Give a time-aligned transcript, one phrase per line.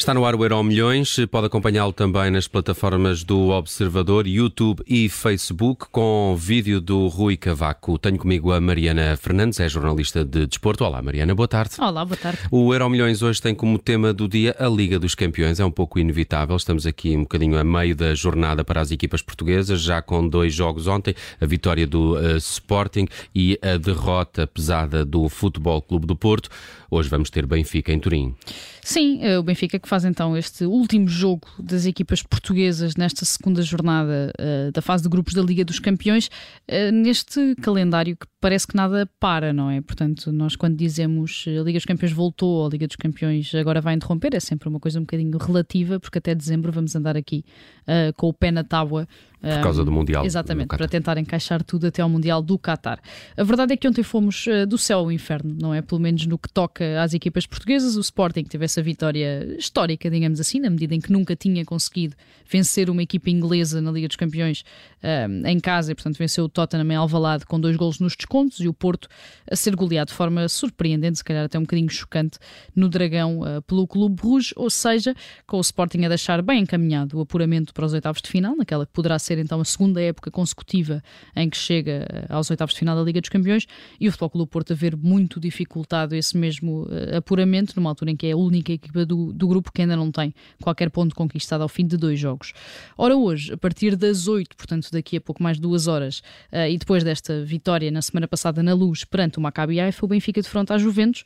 [0.00, 5.10] Está no ar o Euro Milhões, pode acompanhá-lo também nas plataformas do Observador, YouTube e
[5.10, 7.98] Facebook, com vídeo do Rui Cavaco.
[7.98, 10.86] Tenho comigo a Mariana Fernandes, é jornalista de desporto.
[10.86, 11.74] Olá, Mariana, boa tarde.
[11.78, 12.38] Olá, boa tarde.
[12.50, 15.60] O Euro Milhões hoje tem como tema do dia a Liga dos Campeões.
[15.60, 19.20] É um pouco inevitável, estamos aqui um bocadinho a meio da jornada para as equipas
[19.20, 25.04] portuguesas, já com dois jogos ontem, a vitória do uh, Sporting e a derrota pesada
[25.04, 26.48] do Futebol Clube do Porto.
[26.90, 28.34] Hoje vamos ter Benfica em Turim.
[28.82, 33.60] Sim, eh, o Benfica que faz então este último jogo das equipas portuguesas nesta segunda
[33.60, 36.30] jornada uh, da fase de grupos da Liga dos Campeões,
[36.68, 39.80] uh, neste calendário que parece que nada para, não é?
[39.80, 43.94] Portanto, nós quando dizemos a Liga dos Campeões voltou, a Liga dos Campeões agora vai
[43.94, 47.44] interromper, é sempre uma coisa um bocadinho relativa, porque até dezembro vamos andar aqui
[47.82, 49.08] uh, com o pé na tábua.
[49.40, 50.24] Por causa do Mundial.
[50.24, 53.00] Exatamente, para tentar encaixar tudo até ao Mundial do Qatar.
[53.36, 55.80] A verdade é que ontem fomos do céu ao inferno, não é?
[55.80, 60.40] Pelo menos no que toca às equipas portuguesas, o Sporting teve essa vitória histórica, digamos
[60.40, 62.16] assim, na medida em que nunca tinha conseguido
[62.50, 64.64] vencer uma equipa inglesa na Liga dos Campeões
[65.02, 68.60] um, em casa e, portanto, venceu o Tottenham em Alvalade com dois golos nos descontos
[68.60, 69.08] e o Porto
[69.50, 72.38] a ser goleado de forma surpreendente, se calhar até um bocadinho chocante,
[72.74, 75.14] no Dragão uh, pelo Clube Rouge, ou seja,
[75.46, 78.84] com o Sporting a deixar bem encaminhado o apuramento para os oitavos de final, naquela
[78.84, 81.02] que poderá ser então a segunda época consecutiva
[81.34, 83.66] em que chega uh, aos oitavos de final da Liga dos Campeões
[83.98, 88.10] e o Futebol Clube Porto a ver muito dificultado esse mesmo uh, apuramento, numa altura
[88.10, 91.14] em que é a única equipa do, do grupo que ainda não tem qualquer ponto
[91.14, 92.52] conquistado ao fim de dois jogos.
[92.96, 96.18] Ora, hoje, a partir das 8, portanto, daqui a pouco mais de duas horas,
[96.52, 100.08] uh, e depois desta vitória na semana passada na Luz perante o Maccabi Haifa, o
[100.08, 101.24] Benfica de fronte à Juventus,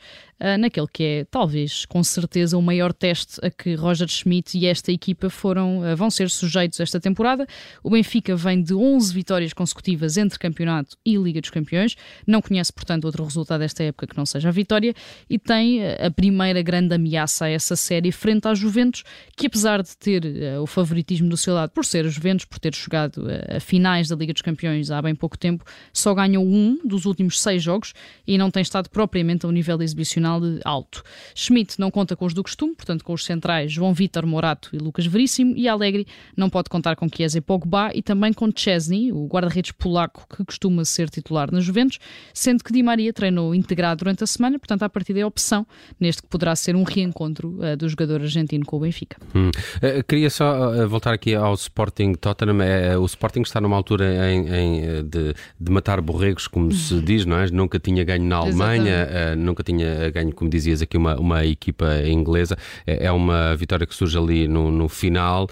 [0.58, 4.92] naquele que é talvez com certeza o maior teste a que Roger Schmidt e esta
[4.92, 7.46] equipa foram, vão ser sujeitos esta temporada.
[7.82, 12.72] O Benfica vem de 11 vitórias consecutivas entre campeonato e Liga dos Campeões, não conhece,
[12.72, 14.92] portanto, outro resultado desta época que não seja a vitória
[15.30, 19.04] e tem a primeira grande ameaça a essa série frente à Juventus,
[19.36, 20.24] que apesar de ter
[20.60, 24.16] o favoritismo do seu lado por ser a Juventus, por ter jogado a finais da
[24.16, 27.92] Liga dos Campeões há bem pouco tempo, só ganhou um dos últimos seis jogos
[28.26, 31.04] e não tem estado propriamente a um nível exibicional alto.
[31.32, 34.78] Schmidt não conta com os do costume, portanto com os centrais João Vitor Morato e
[34.78, 39.12] Lucas Veríssimo, e Alegre não pode contar com Chiesa e Pogba e também com Chesney,
[39.12, 41.98] o guarda-redes polaco que costuma ser titular na Juventus,
[42.32, 45.66] sendo que Di Maria treinou integrado durante a semana, portanto a partida é opção
[45.98, 49.16] neste que poderá ser um reencontro uh, do jogador argentino com o Benfica.
[49.34, 49.50] Hum.
[49.50, 52.56] Uh, queria só uh, voltar aqui ao Sporting Tottenham.
[53.00, 57.36] o Sporting está numa altura em, em, de, de, matar borregos, como se diz, não
[57.38, 57.50] é?
[57.50, 62.56] Nunca tinha ganho na Alemanha, nunca tinha ganho, como dizias aqui, uma, uma equipa inglesa.
[62.86, 65.48] É, é uma vitória que surge ali no, no final,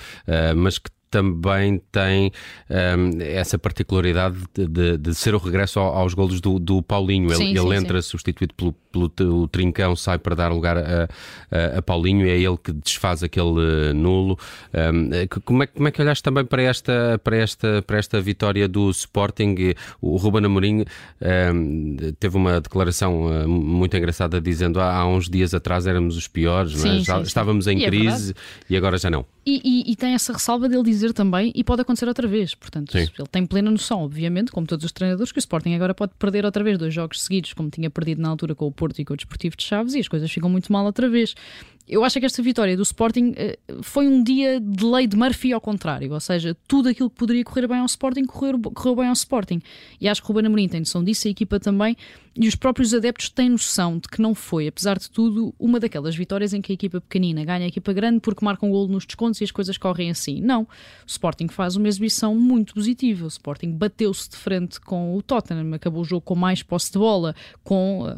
[0.57, 2.33] mas que também tem
[2.71, 7.29] um, essa particularidade de, de, de, ser o regresso aos golos do, do Paulinho.
[7.35, 8.09] Sim, ele, sim, ele entra sim.
[8.09, 8.73] substituído pelo,
[9.11, 11.09] pelo o Trincão, sai para dar lugar a,
[11.51, 14.39] a, a, Paulinho, é ele que desfaz aquele nulo.
[14.73, 15.11] Um,
[15.45, 18.89] como, é, como é que olhaste também para esta, para esta, para esta vitória do
[18.91, 19.75] Sporting?
[20.01, 20.85] O Ruben Amorim
[21.55, 26.27] um, teve uma declaração uh, muito engraçada dizendo ah, há uns dias atrás éramos os
[26.27, 27.01] piores, é?
[27.01, 29.27] já, estávamos em e é crise é e agora já não.
[29.45, 32.55] E, e, e, tem essa ressalva dele dizer também, e pode acontecer outra vez.
[32.55, 33.09] Portanto, Sim.
[33.19, 36.45] ele tem plena noção, obviamente, como todos os treinadores, que o Sporting agora pode perder
[36.45, 39.15] outra vez dois jogos seguidos, como tinha perdido na altura com o Porto e com
[39.15, 41.35] o Desportivo de Chaves, e as coisas ficam muito mal outra vez
[41.89, 45.53] eu acho que esta vitória do Sporting eh, foi um dia de lei de Murphy
[45.53, 49.09] ao contrário, ou seja, tudo aquilo que poderia correr bem ao Sporting correu, correu bem
[49.09, 49.61] ao Sporting.
[50.01, 51.97] E acho que o Ruben Amorim tem noção disso, a equipa também,
[52.35, 56.17] e os próprios adeptos têm noção de que não foi, apesar de tudo, uma daquelas
[56.17, 59.05] vitórias em que a equipa pequenina ganha a equipa grande porque marca um golo nos
[59.05, 60.41] descontos e as coisas correm assim.
[60.41, 60.63] Não.
[60.63, 60.67] O
[61.07, 63.27] Sporting faz uma exibição muito positiva.
[63.27, 66.99] O Sporting bateu-se de frente com o Tottenham, acabou o jogo com mais posse de
[66.99, 68.17] bola, com eh,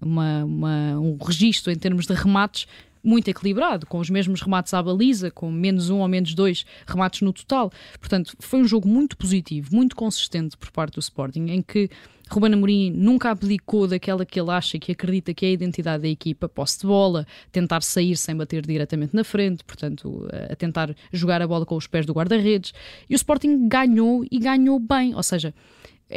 [0.00, 2.66] uma, uma, um registro em termos de remates
[3.02, 7.20] muito equilibrado, com os mesmos remates à baliza, com menos um ou menos dois remates
[7.20, 7.70] no total.
[7.98, 11.90] Portanto, foi um jogo muito positivo, muito consistente por parte do Sporting, em que
[12.32, 16.08] Ruben Amorim nunca abdicou daquela que ele acha que acredita que é a identidade da
[16.08, 21.42] equipa, posse de bola, tentar sair sem bater diretamente na frente, portanto, a tentar jogar
[21.42, 22.72] a bola com os pés do guarda-redes.
[23.08, 25.54] E o Sporting ganhou e ganhou bem, ou seja,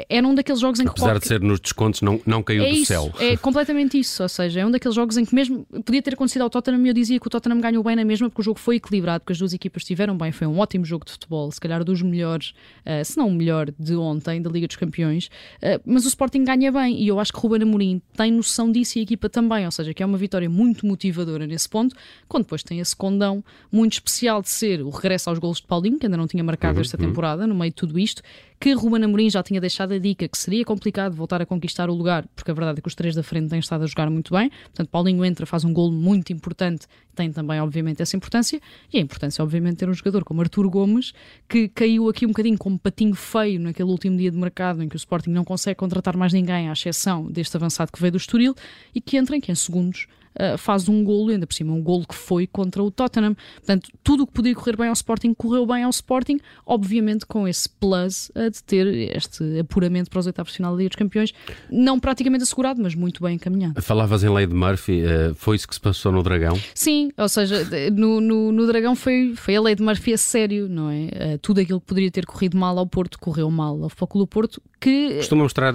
[0.09, 0.89] era um daqueles jogos em que.
[0.89, 1.19] Apesar qualquer...
[1.19, 3.13] de ser nos descontos, não, não caiu é do isso, céu.
[3.19, 4.21] É completamente isso.
[4.21, 6.89] Ou seja, é um daqueles jogos em que mesmo podia ter acontecido ao Tottenham e
[6.89, 9.33] eu dizia que o Tottenham ganhou bem na mesma porque o jogo foi equilibrado, porque
[9.33, 10.31] as duas equipas estiveram bem.
[10.31, 12.53] Foi um ótimo jogo de futebol, se calhar dos melhores,
[12.85, 15.27] uh, se não o melhor de ontem, da Liga dos Campeões.
[15.57, 18.71] Uh, mas o Sporting ganha bem e eu acho que o Ruben Amorim tem noção
[18.71, 19.65] disso e a equipa também.
[19.65, 21.95] Ou seja, que é uma vitória muito motivadora nesse ponto,
[22.27, 25.97] quando depois tem esse condão muito especial de ser o regresso aos golos de Paulinho,
[25.97, 27.07] que ainda não tinha marcado uhum, esta uhum.
[27.07, 28.21] temporada, no meio de tudo isto
[28.59, 31.93] que Ruben Amorim já tinha deixado a dica que seria complicado voltar a conquistar o
[31.93, 34.33] lugar, porque a verdade é que os três da frente têm estado a jogar muito
[34.33, 34.49] bem.
[34.49, 38.59] Portanto, Paulinho entra, faz um gol muito importante, tem também, obviamente, essa importância.
[38.91, 41.13] E a importância, obviamente, ter um jogador como Artur Gomes,
[41.47, 44.95] que caiu aqui um bocadinho como patinho feio naquele último dia de mercado em que
[44.95, 48.55] o Sporting não consegue contratar mais ninguém, à exceção deste avançado que veio do Estoril,
[48.93, 50.07] e que entra em que em segundos
[50.39, 53.35] uh, faz um golo, ainda por cima um golo que foi contra o Tottenham.
[53.55, 57.47] Portanto, tudo o que podia correr bem ao Sporting correu bem ao Sporting, obviamente com
[57.47, 60.97] esse plus uh, de ter este apuramento para os oitavos de final da Liga dos
[60.97, 61.33] Campeões,
[61.69, 63.81] não praticamente assegurado, mas muito bem encaminhado.
[63.81, 66.59] Falavas em lei de Murphy, uh, foi isso que se passou no Dragão?
[66.73, 70.67] Sim, ou seja, no, no, no Dragão foi, foi a lei de Murphy a sério,
[70.69, 71.37] não é?
[71.41, 75.15] tudo aquilo que poderia ter corrido mal ao Porto correu mal ao Futebol Porto, que...
[75.15, 75.73] Costuma mostrar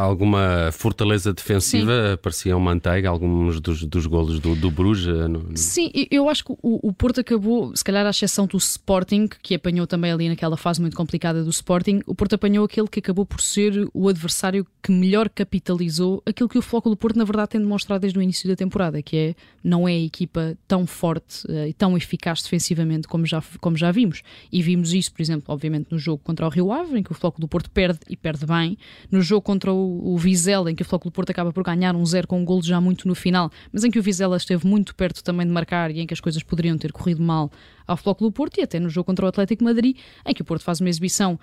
[0.00, 2.16] alguma fortaleza defensiva, Sim.
[2.22, 5.06] parecia um manteiga, algum alguns dos, dos golos do, do Bruges.
[5.06, 5.56] No, no...
[5.56, 9.54] Sim, eu acho que o, o, Porto acabou, se calhar à exceção do Sporting, que
[9.54, 13.26] apanhou também ali naquela fase muito complicada do Sporting, o Porto apanhou aquele que acabou
[13.26, 17.60] por ser o adversário que melhor capitalizou aquilo que o Flóculo Porto na verdade tem
[17.60, 21.66] demonstrado desde o início da temporada, que é não é a equipa tão forte uh,
[21.66, 24.22] e tão eficaz defensivamente como já, como já vimos.
[24.50, 27.14] E vimos isso, por exemplo, obviamente no jogo contra o Rio Ave, em que o
[27.14, 28.76] Flóculo Porto perde e perde bem,
[29.10, 32.04] no jogo contra o, o Vizela, em que o Flóculo Porto acaba por ganhar um
[32.04, 34.66] zero com um golo já muito no final final, mas em que o Vizela esteve
[34.66, 37.50] muito perto também de marcar e em que as coisas poderiam ter corrido mal
[37.86, 39.96] ao Futebol do Porto e até no jogo contra o Atlético Madrid,
[40.26, 41.40] em que o Porto faz uma exibição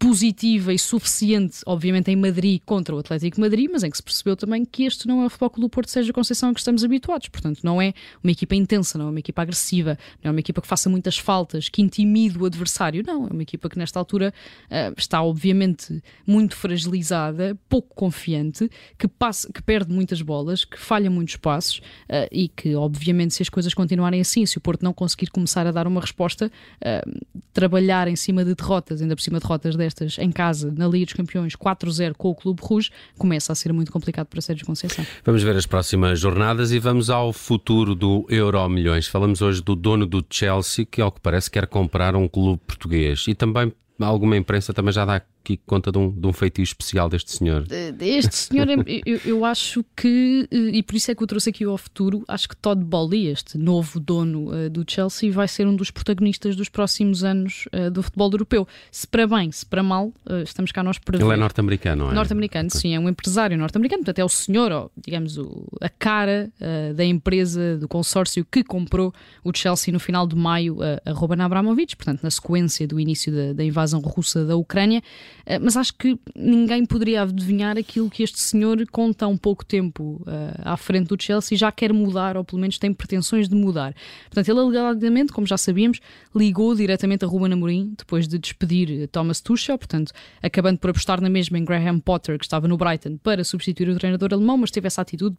[0.00, 4.02] positiva e suficiente, obviamente, em Madrid contra o Atlético de Madrid, mas em que se
[4.02, 6.82] percebeu também que este não é o Clube do Porto Seja Conceição a que estamos
[6.82, 7.28] habituados.
[7.28, 7.92] Portanto, não é
[8.24, 11.18] uma equipa intensa, não é uma equipa agressiva, não é uma equipa que faça muitas
[11.18, 13.04] faltas, que intimide o adversário.
[13.06, 14.32] Não, é uma equipa que nesta altura
[14.70, 21.10] uh, está, obviamente, muito fragilizada, pouco confiante, que, passa, que perde muitas bolas, que falha
[21.10, 21.76] muitos passos
[22.08, 25.66] uh, e que, obviamente, se as coisas continuarem assim, se o Porto não conseguir começar
[25.66, 26.50] a dar uma resposta,
[26.80, 30.86] uh, trabalhar em cima de derrotas, ainda por cima de derrotas destas em casa, na
[30.86, 34.64] Liga dos Campeões, 4-0 com o Clube Rouge, começa a ser muito complicado para Sérgio
[34.64, 35.04] Conceição.
[35.24, 39.06] Vamos ver as próximas jornadas e vamos ao futuro do Euro Milhões.
[39.06, 43.24] Falamos hoje do dono do Chelsea, que ao que parece quer comprar um clube português
[43.28, 47.08] e também alguma imprensa também já dá aqui conta de um, de um feitio especial
[47.08, 47.64] deste senhor?
[48.00, 48.66] Este senhor,
[49.06, 52.22] eu, eu, acho que, eh, e por isso é que eu trouxe aqui ao futuro,
[52.28, 56.54] acho que Todd Bowley, este novo dono uh, do Chelsea, vai ser um dos protagonistas
[56.54, 58.68] dos próximos anos uh, do futebol europeu.
[58.90, 61.24] Se para bem, se para mal, uh, estamos cá nós para ver.
[61.24, 62.14] Ele é norte-americano, não é?
[62.14, 62.80] Norte-americano, okay.
[62.80, 66.50] sim, é um empresário norte-americano, portanto é o senhor, ou, digamos, o, a cara
[66.94, 69.12] da empresa, do consórcio que comprou
[69.42, 73.32] o Chelsea no final de maio a, a Roman Abramovich, portanto na sequência do início
[73.32, 75.02] da, da invasão russa da Ucrânia.
[75.46, 80.22] Eh, mas acho que ninguém poderia adivinhar aquilo que este senhor, com tão pouco tempo
[80.26, 83.94] uh, à frente do Chelsea, já quer mudar, ou pelo menos tem pretensões de mudar.
[84.24, 86.00] Portanto, ele alegadamente, como já sabíamos,
[86.34, 90.12] ligou diretamente a Ruben Amorim depois de despedir Thomas Tuchel, portanto,
[90.42, 93.96] acabando por apostar na mesma em Graham Potter, que estava no Brighton, para substituir o
[93.96, 95.36] treinador alemão, mas teve essa atitude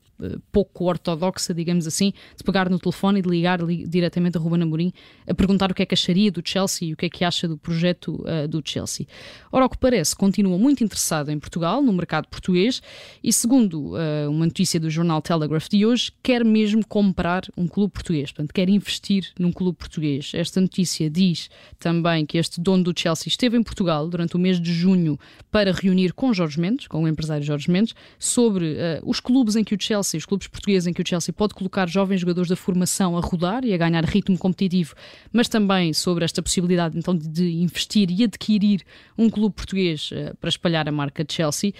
[0.52, 4.62] pouco ortodoxa, digamos assim, de pegar no telefone e de ligar li diretamente a Ruben
[4.62, 4.92] Amorim
[5.28, 7.48] a perguntar o que é que acharia do Chelsea e o que é que acha
[7.48, 9.06] do projeto uh, do Chelsea.
[9.52, 12.83] Ora, o que parece, continua muito interessado em Portugal, no mercado português,
[13.24, 17.92] e segundo uh, uma notícia do jornal Telegraph de hoje, quer mesmo comprar um clube
[17.92, 20.33] português, portanto, quer investir num clube português.
[20.36, 21.50] Esta notícia diz
[21.80, 25.19] também que este dono do Chelsea esteve em Portugal durante o mês de junho
[25.50, 29.63] para reunir com Jorge Mendes, com o empresário Jorge Mendes, sobre uh, os clubes em
[29.63, 32.56] que o Chelsea, os clubes portugueses em que o Chelsea pode colocar jovens jogadores da
[32.56, 34.94] formação a rodar e a ganhar ritmo competitivo,
[35.33, 38.83] mas também sobre esta possibilidade então de investir e adquirir
[39.18, 39.70] um clube português
[40.11, 41.73] uh, para espalhar a marca Chelsea.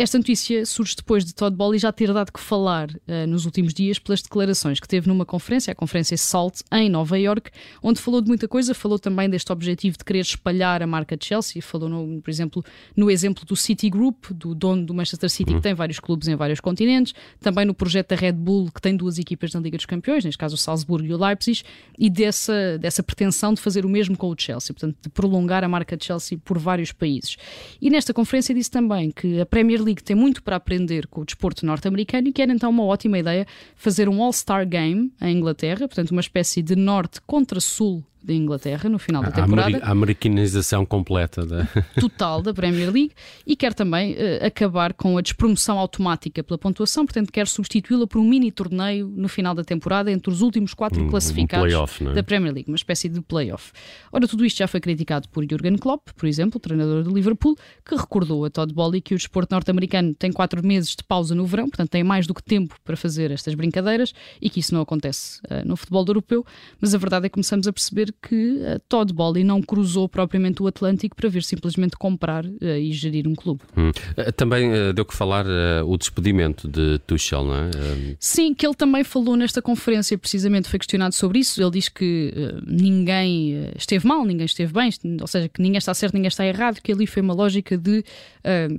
[0.00, 3.74] Esta notícia surge depois de Todd Bowley já ter dado que falar uh, nos últimos
[3.74, 7.50] dias pelas declarações que teve numa conferência, a conferência SALT, em Nova York,
[7.82, 11.60] onde falou de muita coisa, falou também deste objetivo de querer espalhar a marca Chelsea,
[11.60, 12.64] falou, no, por exemplo,
[12.96, 15.60] no exemplo do City Group, do dono do Manchester City, que uhum.
[15.60, 19.18] tem vários clubes em vários continentes, também no projeto da Red Bull, que tem duas
[19.18, 21.62] equipas na Liga dos Campeões, neste caso o Salzburgo e o Leipzig,
[21.98, 25.68] e dessa, dessa pretensão de fazer o mesmo com o Chelsea, portanto, de prolongar a
[25.68, 27.36] marca Chelsea por vários países.
[27.82, 31.20] E nesta conferência disse também que a Premier Premier League tem muito para aprender com
[31.20, 35.36] o desporto norte-americano e que era então uma ótima ideia fazer um All-Star Game em
[35.36, 39.78] Inglaterra, portanto, uma espécie de norte contra sul da Inglaterra no final da temporada.
[39.82, 41.66] A americanização completa da...
[41.98, 43.12] total da Premier League
[43.46, 48.18] e quer também uh, acabar com a despromoção automática pela pontuação, portanto quer substituí-la por
[48.18, 52.14] um mini torneio no final da temporada entre os últimos quatro um, classificados um é?
[52.14, 53.72] da Premier League, uma espécie de playoff.
[54.12, 57.56] Ora, tudo isto já foi criticado por Jurgen Klopp, por exemplo, o treinador do Liverpool,
[57.84, 61.46] que recordou a Todd Bowley que o desporto norte-americano tem quatro meses de pausa no
[61.46, 64.82] verão, portanto tem mais do que tempo para fazer estas brincadeiras e que isso não
[64.82, 66.44] acontece uh, no futebol europeu,
[66.80, 70.08] mas a verdade é que começamos a perceber dizer que uh, Todd Bowley não cruzou
[70.08, 73.60] propriamente o Atlântico para vir simplesmente comprar uh, e gerir um clube.
[73.76, 73.90] Hum.
[74.36, 75.46] Também deu que falar
[75.86, 77.70] o despedimento de Tuchel, não é?
[78.18, 81.60] Sim, que ele também falou nesta conferência, precisamente foi questionado sobre isso.
[81.60, 82.32] Ele diz que
[82.66, 84.90] ninguém esteve mal, ninguém esteve bem,
[85.20, 88.04] ou seja, que ninguém está certo, ninguém está errado, que ali foi uma lógica de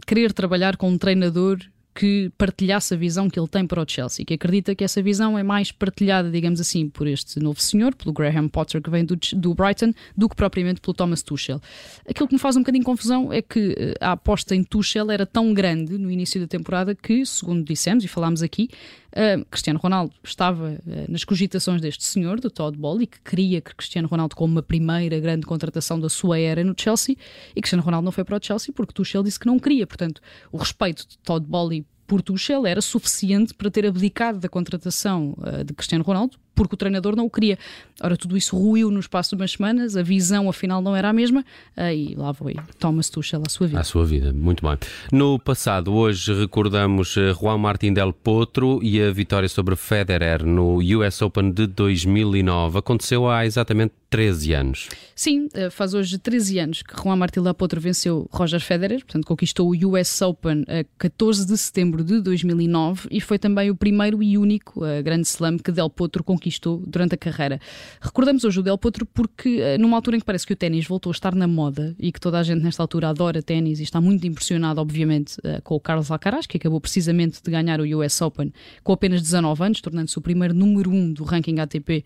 [0.05, 1.59] querer trabalhar com um treinador
[1.93, 5.37] que partilhasse a visão que ele tem para o Chelsea, que acredita que essa visão
[5.37, 9.17] é mais partilhada, digamos assim, por este novo senhor, pelo Graham Potter que vem do,
[9.33, 11.61] do Brighton, do que propriamente pelo Thomas Tuchel.
[12.07, 15.25] Aquilo que me faz um bocadinho confusão é que eh, a aposta em Tuchel era
[15.25, 18.69] tão grande no início da temporada que, segundo dissemos e falámos aqui,
[19.11, 23.75] Uh, Cristiano Ronaldo estava uh, nas cogitações deste senhor, do Todd Bowley, que queria que
[23.75, 27.17] Cristiano Ronaldo como uma primeira grande contratação da sua era no Chelsea,
[27.53, 29.85] e Cristiano Ronaldo não foi para o Chelsea porque Tuchel disse que não queria.
[29.85, 31.80] Portanto, o respeito de Todd Bowley
[32.11, 36.77] por Tuchel era suficiente para ter abdicado da contratação uh, de Cristiano Ronaldo, porque o
[36.77, 37.57] treinador não o queria.
[37.99, 41.13] Ora, tudo isso ruiu no espaço de umas semanas, a visão afinal não era a
[41.13, 41.43] mesma,
[41.75, 43.79] uh, e lá foi Thomas Tuchel à sua vida.
[43.79, 44.77] À sua vida, muito bem.
[45.11, 50.77] No passado, hoje recordamos eh, Juan Martín del Potro e a vitória sobre Federer no
[50.77, 52.77] US Open de 2009.
[52.77, 54.89] Aconteceu há exatamente 13 anos.
[55.15, 59.71] Sim, faz hoje 13 anos que Juan Martín del Potro venceu Roger Federer, portanto conquistou
[59.71, 64.37] o US Open a 14 de setembro de 2009 e foi também o primeiro e
[64.37, 67.59] único grande slam que Del Potro conquistou durante a carreira.
[68.01, 70.85] Recordamos hoje o Del Potro porque, uh, numa altura em que parece que o ténis
[70.85, 73.83] voltou a estar na moda e que toda a gente nesta altura adora ténis e
[73.83, 77.99] está muito impressionado, obviamente, uh, com o Carlos Alcaraz, que acabou precisamente de ganhar o
[77.99, 78.53] US Open
[78.83, 82.03] com apenas 19 anos, tornando-se o primeiro número 1 do ranking ATP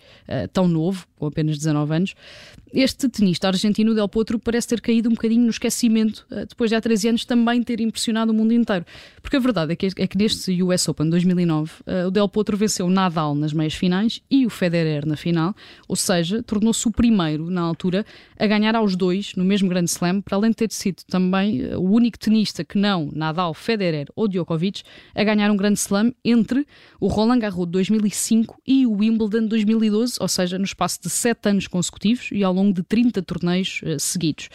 [0.51, 2.15] tão novo, com apenas 19 anos.
[2.73, 6.81] Este tenista argentino Del Potro parece ter caído um bocadinho no esquecimento depois de há
[6.81, 8.85] 13 anos também ter impressionado o mundo inteiro.
[9.21, 12.57] Porque a verdade é que é que neste US Open 2009 uh, o Del Potro
[12.57, 15.55] venceu Nadal nas meias finais e o Federer na final,
[15.87, 18.05] ou seja, tornou-se o primeiro na altura
[18.37, 21.79] a ganhar aos dois no mesmo Grand Slam, para além de ter sido também uh,
[21.79, 26.65] o único tenista que não Nadal, Federer ou Djokovic a ganhar um Grand Slam entre
[26.99, 31.09] o Roland Garros de 2005 e o Wimbledon de 2012, ou seja, no espaço de
[31.09, 34.49] sete anos consecutivos e ao longo de 30 torneios uh, seguidos.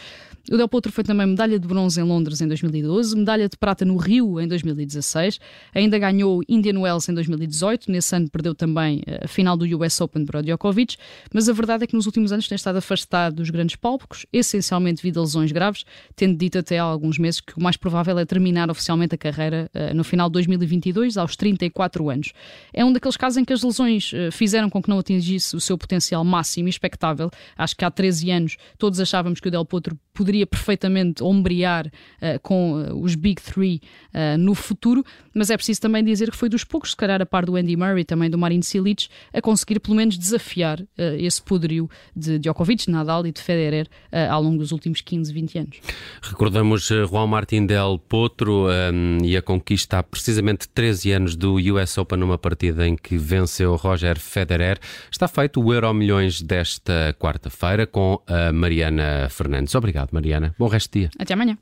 [0.48, 3.84] O Del Potro foi também medalha de bronze em Londres em 2012, medalha de prata
[3.84, 5.38] no Rio em 2016,
[5.74, 10.00] ainda ganhou Indian Wells em 2018, nesse ano perdeu também eh, a final do US
[10.00, 10.96] Open para o Djokovic,
[11.32, 15.02] mas a verdade é que nos últimos anos tem estado afastado dos grandes palcos, essencialmente
[15.02, 15.84] devido a lesões graves,
[16.16, 19.70] tendo dito até há alguns meses que o mais provável é terminar oficialmente a carreira
[19.74, 22.32] uh, no final de 2022, aos 34 anos.
[22.72, 25.60] É um daqueles casos em que as lesões uh, fizeram com que não atingisse o
[25.60, 27.30] seu potencial máximo e expectável.
[27.56, 32.40] Acho que há 13 anos todos achávamos que o Del Potro poderia perfeitamente ombrear uh,
[32.42, 33.80] com uh, os Big Three
[34.14, 37.26] uh, no futuro, mas é preciso também dizer que foi dos poucos, se calhar a
[37.26, 40.80] par do Andy Murray, também do Marin Cilic, a conseguir pelo menos desafiar
[41.18, 43.86] esse poderio de Djokovic, Nadal e de Federer
[44.30, 45.80] ao longo dos últimos 15, 20 anos.
[46.22, 51.96] Recordamos Juan Martín del Potro um, e a conquista há precisamente 13 anos do US
[51.98, 54.78] Open numa partida em que venceu Roger Federer.
[55.10, 59.74] Está feito o Euro Milhões desta quarta-feira com a Mariana Fernandes.
[59.74, 60.10] Obrigado.
[60.20, 60.54] Mariana.
[60.58, 61.10] Bom resto de dia.
[61.18, 61.56] Até amanhã.